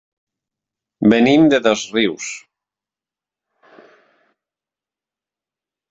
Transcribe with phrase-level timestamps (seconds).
[1.13, 2.31] Venim de Dosrius.